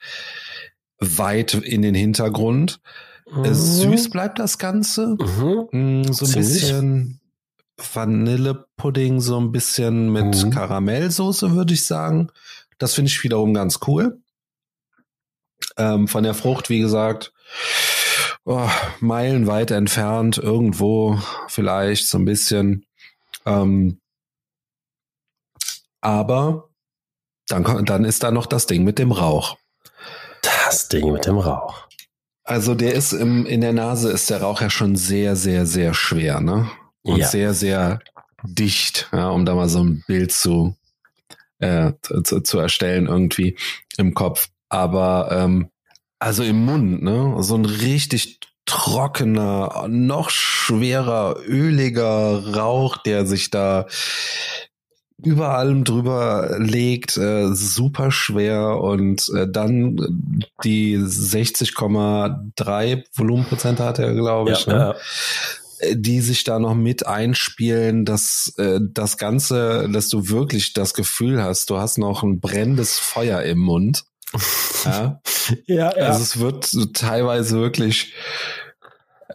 [0.99, 2.81] weit in den Hintergrund.
[3.31, 3.55] Mhm.
[3.55, 5.16] Süß bleibt das Ganze.
[5.18, 5.68] Mhm.
[6.01, 6.35] Mm, so ein Ziemlich.
[6.35, 7.20] bisschen
[7.95, 10.51] Vanillepudding, so ein bisschen mit mhm.
[10.51, 12.31] Karamellsoße, würde ich sagen.
[12.79, 14.21] Das finde ich wiederum ganz cool.
[15.77, 17.33] Ähm, von der Frucht, wie gesagt,
[18.45, 18.69] oh,
[19.01, 22.87] meilenweit entfernt, irgendwo vielleicht so ein bisschen.
[23.47, 24.01] Ähm,
[26.01, 26.71] aber
[27.49, 29.57] dann, dann ist da noch das Ding mit dem Rauch.
[30.43, 31.88] Das Ding mit dem Rauch.
[32.45, 35.95] Also der ist im, in der Nase ist der Rauch ja schon sehr, sehr, sehr
[35.95, 36.71] schwer, ne?
[37.03, 37.27] Und ja.
[37.27, 38.01] sehr, sehr
[38.45, 40.77] dicht, ja, um da mal so ein Bild zu,
[41.59, 43.57] äh, zu, zu erstellen irgendwie
[43.97, 44.49] im Kopf.
[44.69, 45.71] Aber ähm,
[46.19, 47.37] also im Mund, ne?
[47.41, 53.87] So ein richtig trockener, noch schwerer, öliger Rauch, der sich da
[55.25, 64.15] über allem drüber legt, äh, super schwer und äh, dann die 60,3 Volumenprozent hat er,
[64.15, 64.79] glaube ich, ja, ne?
[64.79, 64.95] ja.
[65.81, 70.95] Äh, die sich da noch mit einspielen, dass äh, das Ganze, dass du wirklich das
[70.95, 74.05] Gefühl hast, du hast noch ein brennendes Feuer im Mund.
[74.85, 75.21] ja,
[75.66, 76.07] ja, ja.
[76.07, 78.14] Also es wird teilweise wirklich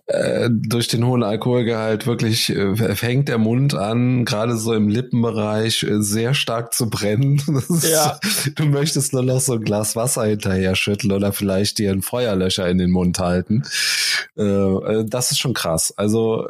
[0.07, 5.81] äh, durch den hohen Alkoholgehalt wirklich äh, fängt der Mund an, gerade so im Lippenbereich,
[5.81, 7.41] äh, sehr stark zu brennen.
[7.81, 8.19] ja.
[8.55, 12.69] du möchtest nur noch so ein Glas Wasser hinterher schütteln oder vielleicht dir ein Feuerlöscher
[12.69, 13.63] in den Mund halten.
[14.37, 15.91] Äh, äh das ist schon krass.
[15.97, 16.47] Also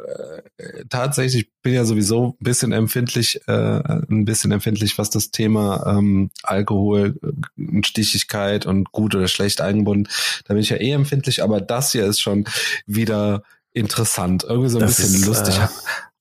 [0.90, 6.30] tatsächlich bin ja sowieso ein bisschen empfindlich, äh, ein bisschen empfindlich, was das Thema ähm,
[6.44, 10.08] Alkohol, äh, Stichigkeit und gut oder schlecht eingebunden.
[10.44, 12.44] Da bin ich ja eh empfindlich, aber das hier ist schon
[12.86, 15.58] wieder interessant, irgendwie so ein das bisschen ist, lustig.
[15.58, 15.66] Äh,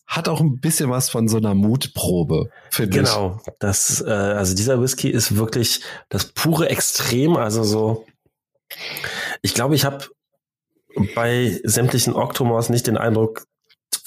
[0.08, 3.06] hat auch ein bisschen was von so einer Mutprobe, finde ich.
[3.06, 8.08] Genau, das, äh, also dieser Whisky ist wirklich das pure Extrem, also so.
[9.44, 10.06] Ich glaube, ich habe
[11.14, 13.46] bei sämtlichen Octomores nicht den Eindruck,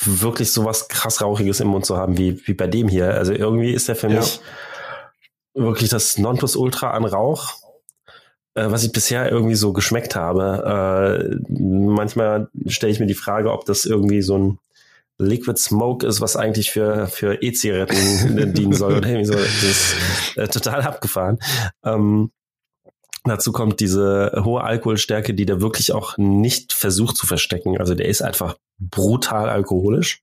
[0.04, 3.14] wirklich so was krass Rauchiges im Mund zu haben, wie, wie bei dem hier.
[3.14, 4.20] Also irgendwie ist der für ja.
[4.20, 4.40] mich
[5.54, 7.54] wirklich das Nonplusultra an Rauch
[8.58, 11.38] äh, was ich bisher irgendwie so geschmeckt habe.
[11.48, 14.58] Äh, manchmal stelle ich mir die Frage, ob das irgendwie so ein
[15.18, 19.34] Liquid Smoke ist, was eigentlich für, für E-Zigaretten dienen soll oder irgendwie so.
[19.34, 19.94] Das ist
[20.36, 21.38] äh, total abgefahren.
[21.84, 22.30] Ähm,
[23.24, 27.78] dazu kommt diese hohe Alkoholstärke, die der wirklich auch nicht versucht zu verstecken.
[27.78, 30.22] Also der ist einfach brutal alkoholisch.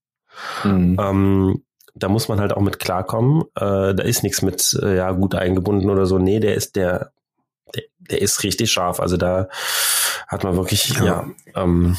[0.63, 0.97] Mhm.
[0.99, 3.43] Ähm, da muss man halt auch mit klarkommen.
[3.55, 6.19] Äh, da ist nichts mit äh, ja gut eingebunden oder so.
[6.19, 7.11] Nee, der ist der
[7.73, 8.99] der, der ist richtig scharf.
[8.99, 9.47] Also da
[10.27, 11.97] hat man wirklich, ja, ja ähm,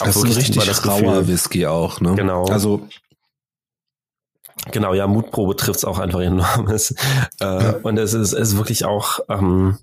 [0.00, 2.14] auch das ist richtig das rauer Whisky auch, ne?
[2.14, 2.46] Genau.
[2.46, 2.88] Also
[4.70, 6.94] Genau, ja, Mutprobe trifft's auch einfach enormes.
[7.40, 7.76] Äh, ja.
[7.82, 9.78] Und es ist, es ist wirklich auch ähm,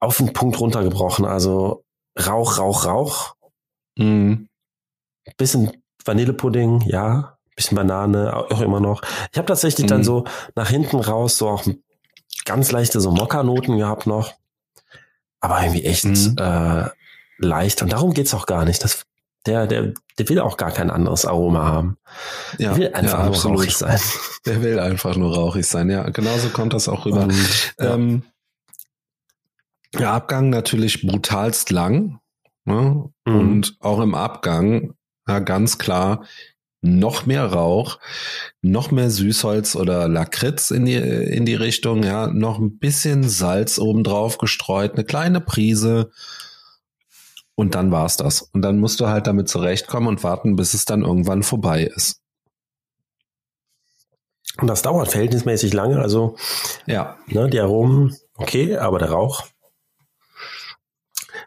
[0.00, 1.24] auf den Punkt runtergebrochen.
[1.24, 1.84] Also
[2.18, 3.34] Rauch, Rauch, Rauch.
[3.96, 4.48] Mhm.
[5.36, 5.72] Bisschen
[6.04, 7.36] Vanillepudding, ja.
[7.56, 9.02] Bisschen Banane, auch immer noch.
[9.30, 9.90] Ich habe tatsächlich mhm.
[9.90, 10.24] dann so
[10.56, 11.64] nach hinten raus so auch
[12.44, 14.32] ganz leichte so Mokka-Noten gehabt noch.
[15.40, 16.36] Aber irgendwie echt mhm.
[16.38, 16.88] äh,
[17.38, 17.82] leicht.
[17.82, 18.82] Und darum geht's auch gar nicht.
[18.82, 19.04] Das,
[19.46, 21.98] der, der, der will auch gar kein anderes Aroma haben.
[22.58, 24.00] Ja, der will einfach ja, nur rauchig sein.
[24.46, 25.88] Der will einfach nur rauchig sein.
[25.88, 27.22] Ja, genauso kommt das auch rüber.
[27.22, 27.94] Und, ja.
[27.94, 28.24] ähm,
[29.98, 32.20] der Abgang natürlich brutalst lang.
[32.66, 33.10] Ne?
[33.24, 33.38] Mhm.
[33.38, 34.94] Und auch im Abgang,
[35.26, 36.24] ja, ganz klar,
[36.82, 37.98] noch mehr Rauch,
[38.60, 43.78] noch mehr Süßholz oder Lakritz in die, in die Richtung, ja, noch ein bisschen Salz
[43.78, 46.10] obendrauf gestreut, eine kleine Prise.
[47.56, 48.42] Und dann war's das.
[48.42, 52.20] Und dann musst du halt damit zurechtkommen und warten, bis es dann irgendwann vorbei ist.
[54.60, 56.00] Und das dauert verhältnismäßig lange.
[56.00, 56.36] Also,
[56.86, 59.44] ja, ne, die Aromen, okay, aber der Rauch.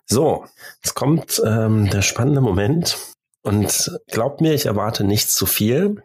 [0.05, 0.45] So,
[0.83, 2.97] jetzt kommt ähm, der spannende Moment.
[3.43, 6.03] Und glaubt mir, ich erwarte nicht zu viel.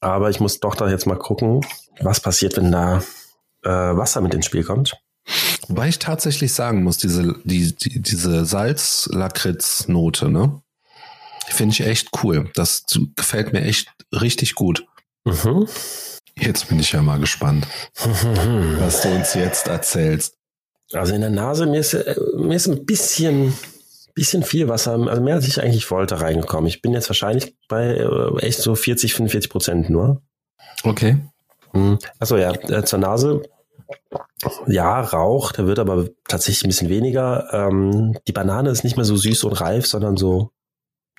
[0.00, 1.64] Aber ich muss doch da jetzt mal gucken,
[2.00, 3.02] was passiert, wenn da
[3.62, 4.96] äh, Wasser mit ins Spiel kommt.
[5.68, 10.60] Wobei ich tatsächlich sagen muss, diese, die, die, diese Salz-Lakritz-Note, ne?
[11.46, 12.50] Finde ich echt cool.
[12.54, 12.84] Das
[13.16, 14.86] gefällt mir echt richtig gut.
[15.24, 15.66] Mhm.
[16.36, 17.66] Jetzt bin ich ja mal gespannt,
[18.80, 20.34] was du uns jetzt erzählst.
[20.92, 23.54] Also in der Nase, mir ist, äh, mir ist ein bisschen
[24.14, 26.68] bisschen viel Wasser, also mehr als ich eigentlich wollte, reingekommen.
[26.68, 30.22] Ich bin jetzt wahrscheinlich bei äh, echt so 40, 45 Prozent nur.
[30.84, 31.18] Okay.
[31.72, 31.98] Hm.
[32.20, 33.42] Achso, ja, äh, zur Nase.
[34.66, 37.48] Ja, Rauch, der wird aber tatsächlich ein bisschen weniger.
[37.52, 40.50] Ähm, die Banane ist nicht mehr so süß und reif, sondern so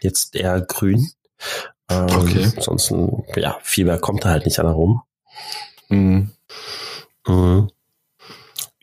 [0.01, 1.10] jetzt eher grün.
[1.89, 2.51] Ähm, okay.
[2.56, 5.01] Ansonsten, ja, viel mehr kommt da halt nicht an herum.
[5.89, 6.32] Mhm.
[7.28, 7.69] Mhm.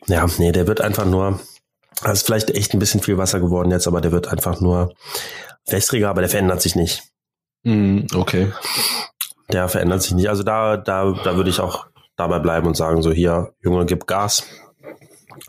[0.07, 1.39] Ja, nee, der wird einfach nur,
[2.01, 4.93] das ist vielleicht echt ein bisschen viel Wasser geworden jetzt, aber der wird einfach nur
[5.67, 7.03] wässriger, aber der verändert sich nicht.
[7.63, 8.51] Mm, okay.
[9.51, 10.29] Der verändert sich nicht.
[10.29, 14.07] Also da, da, da würde ich auch dabei bleiben und sagen, so hier, Junge, gib
[14.07, 14.43] Gas.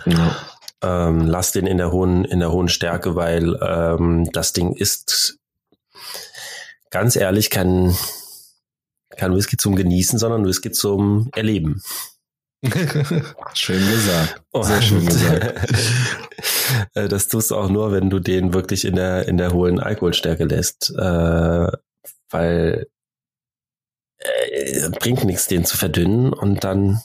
[0.06, 0.36] Ja.
[0.82, 5.38] Ähm, lass den in der hohen, in der hohen Stärke, weil ähm, das Ding ist
[6.90, 7.96] ganz ehrlich kein,
[9.16, 11.82] kein Whisky zum Genießen, sondern Whisky zum Erleben.
[13.54, 14.42] schön gesagt.
[14.62, 15.68] Sehr schön gesagt.
[16.94, 19.78] Äh, das tust du auch nur, wenn du den wirklich in der, in der hohen
[19.78, 20.92] Alkoholstärke lässt.
[20.96, 21.68] Äh,
[22.30, 22.86] weil
[24.18, 27.00] äh, bringt nichts, den zu verdünnen und dann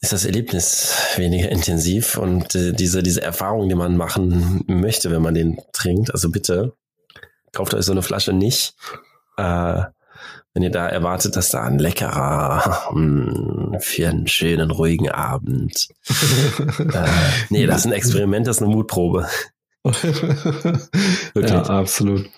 [0.00, 5.22] ist das Erlebnis weniger intensiv und äh, diese, diese Erfahrung, die man machen möchte, wenn
[5.22, 6.74] man den trinkt, also bitte
[7.52, 8.74] kauft euch so eine Flasche nicht,
[9.38, 9.82] äh,
[10.52, 15.88] wenn ihr da erwartet, dass da ein leckerer mh, für einen schönen, ruhigen Abend.
[16.78, 17.08] äh,
[17.50, 19.26] nee, das ist ein Experiment, das ist eine Mutprobe.
[21.34, 22.28] ja, absolut.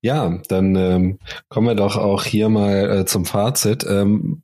[0.00, 3.84] Ja, dann ähm, kommen wir doch auch hier mal äh, zum Fazit.
[3.88, 4.42] Ähm,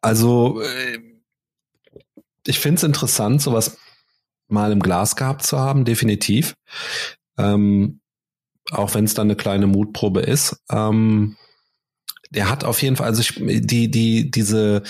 [0.00, 0.98] also, äh,
[2.46, 3.78] ich finde es interessant, sowas
[4.48, 6.54] mal im Glas gehabt zu haben, definitiv.
[7.38, 8.00] Ähm,
[8.70, 10.62] auch wenn es dann eine kleine Mutprobe ist.
[10.70, 11.36] Ähm,
[12.30, 14.82] der hat auf jeden Fall, also ich, die, die, diese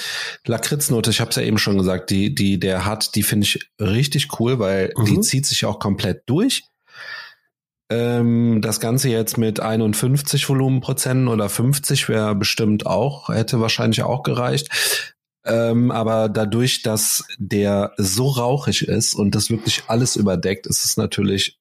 [0.46, 3.70] Lakritznote, ich habe es ja eben schon gesagt, die, die der hat, die finde ich
[3.80, 5.04] richtig cool, weil mhm.
[5.04, 6.62] die zieht sich auch komplett durch.
[7.90, 14.22] Ähm, das Ganze jetzt mit 51 Volumenprozenten oder 50 wäre bestimmt auch, hätte wahrscheinlich auch
[14.22, 15.12] gereicht.
[15.46, 20.96] Ähm, aber dadurch, dass der so rauchig ist und das wirklich alles überdeckt, ist es
[20.96, 21.58] natürlich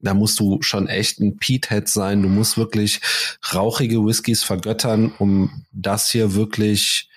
[0.00, 2.22] da musst du schon echt ein Peathead sein.
[2.22, 3.00] Du musst wirklich
[3.54, 7.08] rauchige Whiskys vergöttern, um das hier wirklich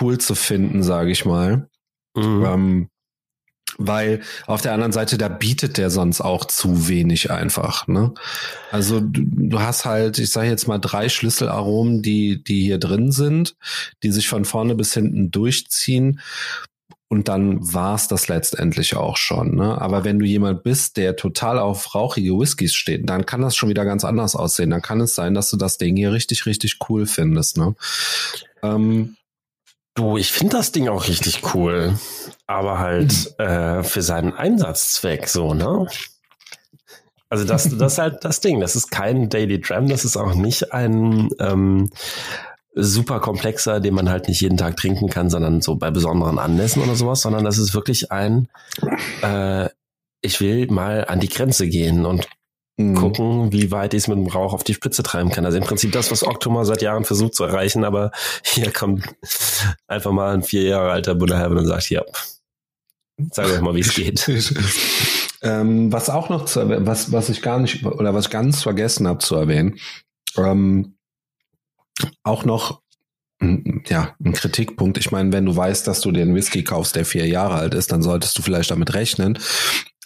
[0.00, 1.68] cool zu finden, sage ich mal.
[2.14, 2.44] Mhm.
[2.44, 2.89] Ähm,
[3.78, 7.86] weil auf der anderen Seite, da bietet der sonst auch zu wenig einfach.
[7.86, 8.12] Ne?
[8.70, 13.12] Also du, du hast halt, ich sage jetzt mal drei Schlüsselaromen, die die hier drin
[13.12, 13.56] sind,
[14.02, 16.20] die sich von vorne bis hinten durchziehen
[17.12, 19.56] und dann war's das letztendlich auch schon.
[19.56, 19.80] Ne?
[19.80, 23.68] Aber wenn du jemand bist, der total auf rauchige Whiskys steht, dann kann das schon
[23.68, 24.70] wieder ganz anders aussehen.
[24.70, 27.56] Dann kann es sein, dass du das Ding hier richtig, richtig cool findest.
[27.56, 27.74] Ne?
[28.62, 29.16] Ähm,
[30.00, 31.94] du, ich finde das Ding auch richtig cool,
[32.46, 35.86] aber halt äh, für seinen Einsatzzweck so, ne?
[37.28, 38.60] Also das, das ist halt das Ding.
[38.60, 41.90] Das ist kein Daily Dram, das ist auch nicht ein ähm,
[42.74, 46.82] super komplexer, den man halt nicht jeden Tag trinken kann, sondern so bei besonderen Anlässen
[46.82, 48.48] oder sowas, sondern das ist wirklich ein,
[49.22, 49.68] äh,
[50.22, 52.28] ich will mal an die Grenze gehen und
[52.88, 52.94] mhm.
[52.94, 55.44] gucken, wie weit ich es mit dem Rauch auf die Spitze treiben kann.
[55.44, 58.10] Also im Prinzip das, was Octomar seit Jahren versucht zu erreichen, aber
[58.44, 59.04] hier kommt
[59.86, 62.02] einfach mal ein vier Jahre alter Bullerherbe und sagt, ja,
[63.32, 64.26] sag euch mal, wie es geht.
[65.42, 68.62] Ähm, was auch noch zu erwähnen, was, was ich gar nicht oder was ich ganz
[68.62, 69.78] vergessen habe zu erwähnen,
[70.36, 70.96] ähm,
[72.22, 72.82] auch noch
[73.40, 74.98] ja, ein Kritikpunkt.
[74.98, 77.74] Ich meine, wenn du weißt, dass du dir einen Whisky kaufst, der vier Jahre alt
[77.74, 79.38] ist, dann solltest du vielleicht damit rechnen.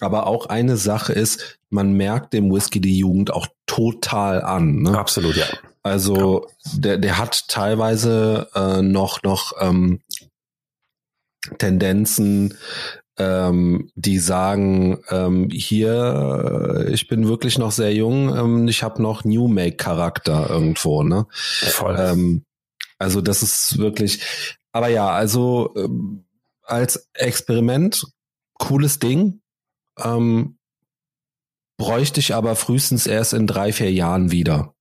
[0.01, 4.83] Aber auch eine Sache ist, man merkt dem Whisky die Jugend auch total an.
[4.83, 4.97] Ne?
[4.97, 5.47] Absolut, ja.
[5.83, 10.01] Also der, der hat teilweise äh, noch noch ähm,
[11.59, 12.55] Tendenzen,
[13.18, 19.25] ähm, die sagen, ähm, hier, ich bin wirklich noch sehr jung, ähm, ich habe noch
[19.25, 21.27] New Make Charakter irgendwo, ne?
[21.31, 21.97] Voll.
[21.99, 22.44] Ähm,
[22.98, 24.22] also das ist wirklich,
[24.72, 26.24] aber ja, also ähm,
[26.62, 28.07] als Experiment,
[28.54, 29.42] cooles Ding,
[29.98, 30.59] ähm,
[31.76, 34.74] bräuchte ich aber frühestens erst in drei, vier Jahren wieder.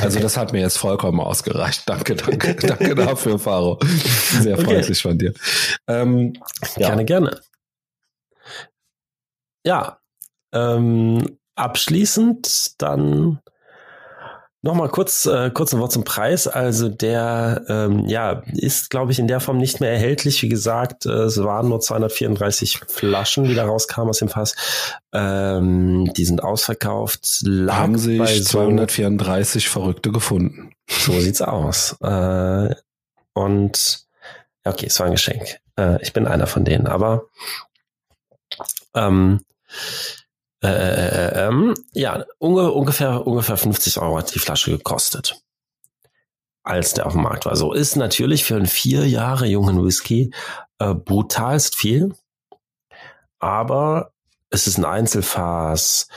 [0.00, 1.82] Also das hat mir jetzt vollkommen ausgereicht.
[1.86, 3.80] Danke, danke, danke dafür, Faro.
[3.82, 5.08] Sehr freundlich okay.
[5.08, 5.34] von dir.
[5.88, 6.34] Ähm,
[6.76, 6.88] ja.
[6.88, 7.40] Gerne, gerne.
[9.64, 9.98] Ja,
[10.52, 13.40] ähm, abschließend dann
[14.62, 16.48] Nochmal kurz, äh, kurz ein Wort zum Preis.
[16.48, 20.42] Also der ähm, ja, ist, glaube ich, in der Form nicht mehr erhältlich.
[20.42, 24.56] Wie gesagt, äh, es waren nur 234 Flaschen, die da rauskamen aus dem Fass.
[25.12, 27.44] Ähm, die sind ausverkauft.
[27.68, 30.72] Haben sich 234 Verrückte gefunden.
[30.88, 31.96] So sieht's aus.
[32.00, 32.74] Äh,
[33.34, 34.06] und
[34.64, 35.58] ja, okay, es war ein Geschenk.
[35.78, 37.26] Äh, ich bin einer von denen, aber
[38.94, 39.42] ähm,
[40.62, 45.40] äh, äh, äh, ähm, ja, unge ungefähr, ungefähr 50 Euro hat die Flasche gekostet.
[46.62, 47.54] Als der auf dem Markt war.
[47.56, 50.32] So ist natürlich für einen vier Jahre jungen Whisky
[50.78, 52.14] äh, brutalst viel.
[53.38, 54.12] Aber
[54.50, 56.08] es ist ein Einzelfass,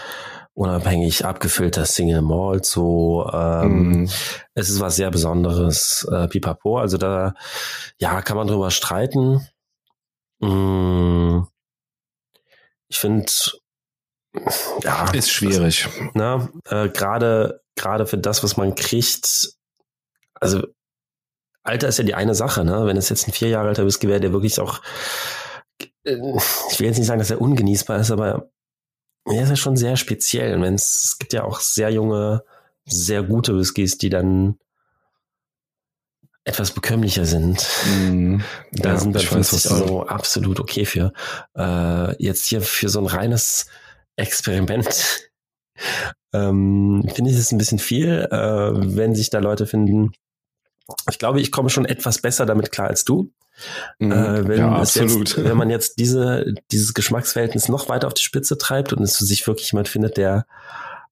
[0.53, 4.09] unabhängig abgefüllter Single Malt, so ähm, mm.
[4.53, 6.79] es ist was sehr Besonderes, äh, Pipapo.
[6.79, 7.33] Also da
[7.99, 9.47] ja kann man drüber streiten.
[10.39, 11.43] Mm.
[12.87, 13.31] Ich finde
[14.83, 15.87] ja, ist schwierig.
[16.13, 19.53] Na, äh, gerade gerade für das, was man kriegt.
[20.35, 20.67] Also
[21.63, 22.85] Alter ist ja die eine Sache, ne?
[22.85, 24.81] Wenn es jetzt ein vier Jahre alter Whisky wäre, der wirklich auch,
[26.03, 26.15] äh,
[26.71, 28.49] ich will jetzt nicht sagen, dass er ungenießbar ist, aber
[29.25, 30.55] er ist ja schon sehr speziell.
[30.55, 32.43] Und es gibt ja auch sehr junge,
[32.85, 34.57] sehr gute Whiskys, die dann
[36.43, 37.67] etwas bekömmlicher sind.
[37.85, 38.39] Mm,
[38.71, 41.13] da ja, sind dann 50 Euro absolut okay für.
[41.55, 43.67] Äh, jetzt hier für so ein reines
[44.19, 45.29] Experiment.
[46.33, 50.11] ähm, finde ich es ein bisschen viel, äh, wenn sich da Leute finden.
[51.09, 53.31] Ich glaube, ich komme schon etwas besser damit klar als du.
[53.99, 55.29] Mhm, äh, wenn, ja, absolut.
[55.29, 59.17] Jetzt, wenn man jetzt diese, dieses Geschmacksverhältnis noch weiter auf die Spitze treibt und es
[59.17, 60.45] für sich wirklich jemand findet, der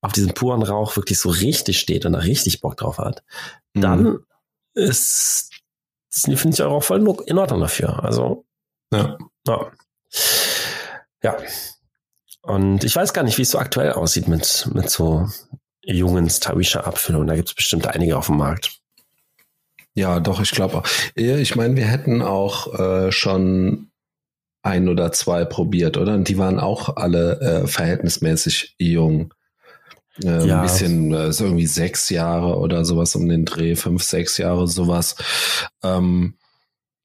[0.02, 3.24] auf diesem puren Rauch wirklich so richtig steht und da richtig Bock drauf hat,
[3.74, 3.82] mhm.
[3.82, 4.20] dann
[4.74, 5.52] ist,
[6.12, 8.04] finde ich auch voll in Ordnung dafür.
[8.04, 8.46] Also,
[8.94, 9.18] ja.
[9.48, 9.72] Ja.
[11.24, 11.38] ja.
[12.48, 15.28] Und ich weiß gar nicht, wie es so aktuell aussieht mit, mit so
[15.84, 17.28] jungen Stawisha-Abfüllungen.
[17.28, 18.80] Da gibt es bestimmt einige auf dem Markt.
[19.94, 20.84] Ja, doch, ich glaube auch.
[21.16, 23.92] Ich meine, wir hätten auch äh, schon
[24.62, 26.14] ein oder zwei probiert, oder?
[26.14, 29.34] Und die waren auch alle äh, verhältnismäßig jung.
[30.24, 30.58] Äh, ja.
[30.58, 34.68] Ein bisschen, äh, so irgendwie sechs Jahre oder sowas um den Dreh, fünf, sechs Jahre,
[34.68, 35.16] sowas.
[35.84, 36.38] Ähm,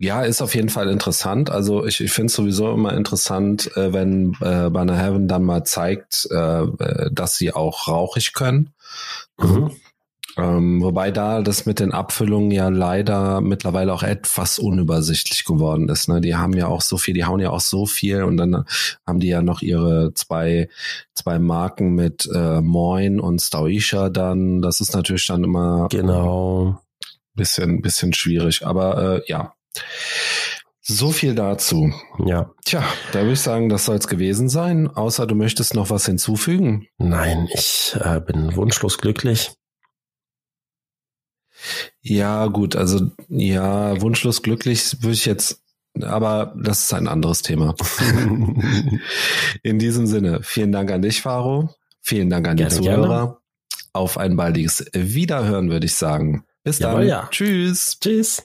[0.02, 1.48] ja, ist auf jeden Fall interessant.
[1.48, 5.62] Also ich, ich finde es sowieso immer interessant, äh, wenn äh, Banner Heaven dann mal
[5.62, 8.70] zeigt, äh, äh, dass sie auch rauchig können.
[9.38, 9.70] Mhm.
[10.36, 16.08] Ähm, wobei da das mit den Abfüllungen ja leider mittlerweile auch etwas unübersichtlich geworden ist.
[16.08, 16.20] Ne?
[16.20, 18.64] Die haben ja auch so viel, die hauen ja auch so viel und dann
[19.06, 20.68] haben die ja noch ihre zwei,
[21.14, 24.62] zwei Marken mit äh, Moin und Stauisha dann.
[24.62, 26.80] Das ist natürlich dann immer genau
[27.34, 28.66] bisschen, bisschen schwierig.
[28.66, 29.54] Aber äh, ja,
[30.82, 31.92] so viel dazu.
[32.24, 32.50] Ja.
[32.64, 34.88] Tja, da würde ich sagen, das soll es gewesen sein.
[34.88, 36.88] Außer du möchtest noch was hinzufügen.
[36.98, 39.52] Nein, ich äh, bin wunschlos glücklich.
[42.00, 45.62] Ja, gut, also ja, wunschlos glücklich würde ich jetzt,
[46.01, 47.76] aber das ist ein anderes Thema.
[49.62, 51.72] In diesem Sinne, vielen Dank an dich, Faro.
[52.01, 53.09] Vielen Dank an gerne, die Zuhörer.
[53.09, 53.36] Gerne.
[53.92, 56.44] Auf ein baldiges Wiederhören, würde ich sagen.
[56.64, 57.09] Bis Jawohl, dann.
[57.09, 57.28] Ja.
[57.30, 57.99] Tschüss.
[58.01, 58.42] Tschüss.